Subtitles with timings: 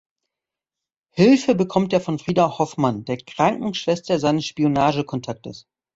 [1.11, 5.67] Hilfe bekommt er von Frieda Hoffmann, der Krankenschwester seines Spionage-Kontaktes.